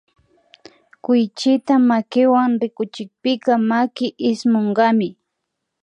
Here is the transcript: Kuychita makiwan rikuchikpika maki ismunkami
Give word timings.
Kuychita 1.03 1.73
makiwan 1.89 2.51
rikuchikpika 2.61 3.53
maki 3.69 4.07
ismunkami 4.29 5.09